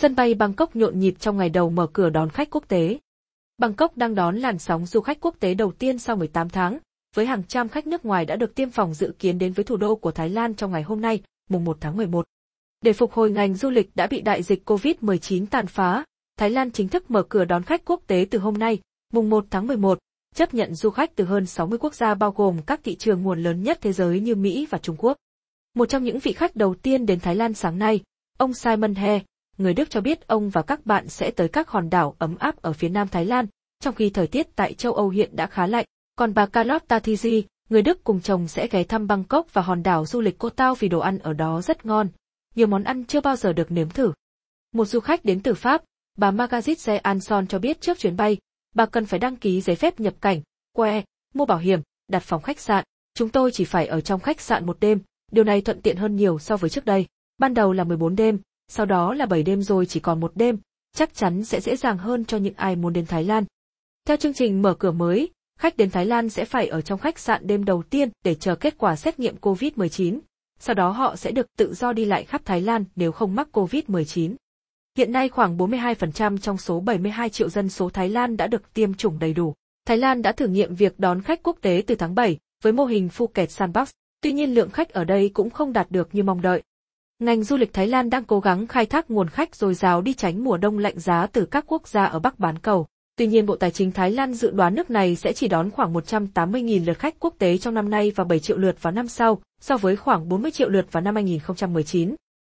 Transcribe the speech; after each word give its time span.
Sân 0.00 0.14
bay 0.14 0.34
Bangkok 0.34 0.76
nhộn 0.76 0.98
nhịp 0.98 1.14
trong 1.20 1.36
ngày 1.36 1.48
đầu 1.48 1.70
mở 1.70 1.86
cửa 1.92 2.10
đón 2.10 2.30
khách 2.30 2.50
quốc 2.50 2.68
tế. 2.68 2.98
Bangkok 3.58 3.96
đang 3.96 4.14
đón 4.14 4.36
làn 4.36 4.58
sóng 4.58 4.86
du 4.86 5.00
khách 5.00 5.20
quốc 5.20 5.36
tế 5.40 5.54
đầu 5.54 5.72
tiên 5.72 5.98
sau 5.98 6.16
18 6.16 6.48
tháng, 6.48 6.78
với 7.14 7.26
hàng 7.26 7.42
trăm 7.48 7.68
khách 7.68 7.86
nước 7.86 8.04
ngoài 8.04 8.24
đã 8.24 8.36
được 8.36 8.54
tiêm 8.54 8.70
phòng 8.70 8.94
dự 8.94 9.14
kiến 9.18 9.38
đến 9.38 9.52
với 9.52 9.64
thủ 9.64 9.76
đô 9.76 9.96
của 9.96 10.10
Thái 10.10 10.30
Lan 10.30 10.54
trong 10.54 10.72
ngày 10.72 10.82
hôm 10.82 11.00
nay, 11.00 11.22
mùng 11.50 11.64
1 11.64 11.76
tháng 11.80 11.96
11. 11.96 12.26
Để 12.80 12.92
phục 12.92 13.12
hồi 13.12 13.30
ngành 13.30 13.54
du 13.54 13.70
lịch 13.70 13.90
đã 13.94 14.06
bị 14.06 14.20
đại 14.20 14.42
dịch 14.42 14.70
COVID-19 14.70 15.46
tàn 15.46 15.66
phá, 15.66 16.04
Thái 16.36 16.50
Lan 16.50 16.70
chính 16.70 16.88
thức 16.88 17.10
mở 17.10 17.22
cửa 17.28 17.44
đón 17.44 17.62
khách 17.62 17.84
quốc 17.84 18.02
tế 18.06 18.26
từ 18.30 18.38
hôm 18.38 18.54
nay, 18.54 18.78
mùng 19.12 19.30
1 19.30 19.46
tháng 19.50 19.66
11, 19.66 19.98
chấp 20.34 20.54
nhận 20.54 20.74
du 20.74 20.90
khách 20.90 21.16
từ 21.16 21.24
hơn 21.24 21.46
60 21.46 21.78
quốc 21.78 21.94
gia 21.94 22.14
bao 22.14 22.30
gồm 22.30 22.62
các 22.66 22.80
thị 22.84 22.96
trường 22.96 23.22
nguồn 23.22 23.42
lớn 23.42 23.62
nhất 23.62 23.78
thế 23.80 23.92
giới 23.92 24.20
như 24.20 24.34
Mỹ 24.34 24.66
và 24.70 24.78
Trung 24.78 24.96
Quốc. 24.98 25.16
Một 25.74 25.88
trong 25.88 26.04
những 26.04 26.18
vị 26.18 26.32
khách 26.32 26.56
đầu 26.56 26.74
tiên 26.74 27.06
đến 27.06 27.20
Thái 27.20 27.34
Lan 27.34 27.54
sáng 27.54 27.78
nay, 27.78 28.00
ông 28.38 28.54
Simon 28.54 28.94
He, 28.94 29.20
người 29.58 29.74
Đức 29.74 29.90
cho 29.90 30.00
biết 30.00 30.26
ông 30.26 30.50
và 30.50 30.62
các 30.62 30.86
bạn 30.86 31.08
sẽ 31.08 31.30
tới 31.30 31.48
các 31.48 31.68
hòn 31.68 31.90
đảo 31.90 32.16
ấm 32.18 32.36
áp 32.38 32.62
ở 32.62 32.72
phía 32.72 32.88
nam 32.88 33.08
Thái 33.08 33.24
Lan, 33.24 33.46
trong 33.80 33.94
khi 33.94 34.10
thời 34.10 34.26
tiết 34.26 34.56
tại 34.56 34.74
châu 34.74 34.94
Âu 34.94 35.08
hiện 35.08 35.36
đã 35.36 35.46
khá 35.46 35.66
lạnh. 35.66 35.84
Còn 36.16 36.34
bà 36.34 36.46
Carlotta 36.46 36.98
Thizi, 36.98 37.42
người 37.68 37.82
Đức 37.82 38.04
cùng 38.04 38.20
chồng 38.20 38.48
sẽ 38.48 38.68
ghé 38.70 38.84
thăm 38.84 39.06
Bangkok 39.06 39.54
và 39.54 39.62
hòn 39.62 39.82
đảo 39.82 40.06
du 40.06 40.20
lịch 40.20 40.38
Cô 40.38 40.50
Tao 40.50 40.74
vì 40.74 40.88
đồ 40.88 40.98
ăn 40.98 41.18
ở 41.18 41.32
đó 41.32 41.60
rất 41.62 41.86
ngon. 41.86 42.08
Nhiều 42.54 42.66
món 42.66 42.84
ăn 42.84 43.04
chưa 43.04 43.20
bao 43.20 43.36
giờ 43.36 43.52
được 43.52 43.70
nếm 43.72 43.88
thử. 43.88 44.12
Một 44.72 44.84
du 44.84 45.00
khách 45.00 45.24
đến 45.24 45.42
từ 45.42 45.54
Pháp, 45.54 45.82
bà 46.16 46.30
Margaret 46.30 47.02
Anson 47.02 47.46
cho 47.46 47.58
biết 47.58 47.80
trước 47.80 47.98
chuyến 47.98 48.16
bay, 48.16 48.36
bà 48.74 48.86
cần 48.86 49.06
phải 49.06 49.18
đăng 49.18 49.36
ký 49.36 49.60
giấy 49.60 49.76
phép 49.76 50.00
nhập 50.00 50.14
cảnh, 50.20 50.42
que, 50.72 51.02
mua 51.34 51.44
bảo 51.44 51.58
hiểm, 51.58 51.80
đặt 52.08 52.22
phòng 52.22 52.42
khách 52.42 52.60
sạn. 52.60 52.84
Chúng 53.14 53.28
tôi 53.28 53.50
chỉ 53.52 53.64
phải 53.64 53.86
ở 53.86 54.00
trong 54.00 54.20
khách 54.20 54.40
sạn 54.40 54.66
một 54.66 54.80
đêm, 54.80 55.00
điều 55.32 55.44
này 55.44 55.60
thuận 55.60 55.82
tiện 55.82 55.96
hơn 55.96 56.16
nhiều 56.16 56.38
so 56.38 56.56
với 56.56 56.70
trước 56.70 56.84
đây. 56.84 57.06
Ban 57.38 57.54
đầu 57.54 57.72
là 57.72 57.84
14 57.84 58.16
đêm, 58.16 58.40
sau 58.68 58.86
đó 58.86 59.14
là 59.14 59.26
7 59.26 59.42
đêm 59.42 59.62
rồi 59.62 59.86
chỉ 59.86 60.00
còn 60.00 60.20
một 60.20 60.32
đêm, 60.34 60.58
chắc 60.96 61.14
chắn 61.14 61.44
sẽ 61.44 61.60
dễ 61.60 61.76
dàng 61.76 61.98
hơn 61.98 62.24
cho 62.24 62.36
những 62.36 62.54
ai 62.56 62.76
muốn 62.76 62.92
đến 62.92 63.06
Thái 63.06 63.24
Lan. 63.24 63.44
Theo 64.06 64.16
chương 64.16 64.34
trình 64.34 64.62
mở 64.62 64.74
cửa 64.74 64.90
mới, 64.90 65.30
khách 65.58 65.76
đến 65.76 65.90
Thái 65.90 66.06
Lan 66.06 66.28
sẽ 66.28 66.44
phải 66.44 66.66
ở 66.66 66.80
trong 66.80 66.98
khách 66.98 67.18
sạn 67.18 67.46
đêm 67.46 67.64
đầu 67.64 67.82
tiên 67.82 68.08
để 68.24 68.34
chờ 68.34 68.54
kết 68.54 68.78
quả 68.78 68.96
xét 68.96 69.18
nghiệm 69.18 69.36
COVID-19. 69.40 70.18
Sau 70.60 70.74
đó 70.74 70.90
họ 70.90 71.16
sẽ 71.16 71.30
được 71.30 71.46
tự 71.56 71.74
do 71.74 71.92
đi 71.92 72.04
lại 72.04 72.24
khắp 72.24 72.42
Thái 72.44 72.60
Lan 72.60 72.84
nếu 72.96 73.12
không 73.12 73.34
mắc 73.34 73.48
COVID-19. 73.52 74.34
Hiện 74.96 75.12
nay 75.12 75.28
khoảng 75.28 75.56
42% 75.56 76.38
trong 76.38 76.58
số 76.58 76.80
72 76.80 77.30
triệu 77.30 77.48
dân 77.48 77.68
số 77.68 77.90
Thái 77.90 78.08
Lan 78.08 78.36
đã 78.36 78.46
được 78.46 78.72
tiêm 78.74 78.94
chủng 78.94 79.18
đầy 79.18 79.32
đủ. 79.32 79.54
Thái 79.86 79.98
Lan 79.98 80.22
đã 80.22 80.32
thử 80.32 80.46
nghiệm 80.46 80.74
việc 80.74 80.98
đón 80.98 81.22
khách 81.22 81.42
quốc 81.42 81.58
tế 81.60 81.82
từ 81.86 81.94
tháng 81.94 82.14
7 82.14 82.38
với 82.62 82.72
mô 82.72 82.84
hình 82.84 83.08
Phuket 83.08 83.50
Sandbox, 83.50 83.90
tuy 84.20 84.32
nhiên 84.32 84.54
lượng 84.54 84.70
khách 84.70 84.90
ở 84.90 85.04
đây 85.04 85.30
cũng 85.34 85.50
không 85.50 85.72
đạt 85.72 85.90
được 85.90 86.08
như 86.12 86.22
mong 86.22 86.42
đợi. 86.42 86.62
Ngành 87.22 87.44
du 87.44 87.56
lịch 87.56 87.72
Thái 87.72 87.86
Lan 87.86 88.10
đang 88.10 88.24
cố 88.24 88.40
gắng 88.40 88.66
khai 88.66 88.86
thác 88.86 89.10
nguồn 89.10 89.28
khách 89.28 89.56
dồi 89.56 89.74
dào 89.74 90.02
đi 90.02 90.14
tránh 90.14 90.44
mùa 90.44 90.56
đông 90.56 90.78
lạnh 90.78 90.98
giá 90.98 91.26
từ 91.26 91.46
các 91.46 91.64
quốc 91.66 91.88
gia 91.88 92.04
ở 92.04 92.18
Bắc 92.18 92.38
bán 92.38 92.58
cầu. 92.58 92.86
Tuy 93.16 93.26
nhiên 93.26 93.46
Bộ 93.46 93.56
Tài 93.56 93.70
chính 93.70 93.92
Thái 93.92 94.10
Lan 94.10 94.34
dự 94.34 94.50
đoán 94.50 94.74
nước 94.74 94.90
này 94.90 95.16
sẽ 95.16 95.32
chỉ 95.32 95.48
đón 95.48 95.70
khoảng 95.70 95.94
180.000 95.94 96.86
lượt 96.86 96.98
khách 96.98 97.14
quốc 97.20 97.34
tế 97.38 97.58
trong 97.58 97.74
năm 97.74 97.90
nay 97.90 98.12
và 98.16 98.24
7 98.24 98.38
triệu 98.38 98.56
lượt 98.56 98.82
vào 98.82 98.92
năm 98.92 99.08
sau, 99.08 99.40
so 99.60 99.76
với 99.76 99.96
khoảng 99.96 100.28
40 100.28 100.50
triệu 100.50 100.68
lượt 100.68 100.92
vào 100.92 101.00
năm 101.00 101.14
2019. 101.14 102.14